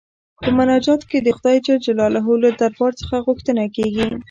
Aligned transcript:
په 0.41 0.49
مناجات 0.57 1.01
کې 1.09 1.17
د 1.21 1.29
خدای 1.37 1.57
جل 1.65 1.79
جلاله 1.87 2.21
له 2.43 2.49
دربار 2.59 2.91
څخه 3.01 3.15
غوښتنه 3.25 3.63
کيږي. 3.75 4.07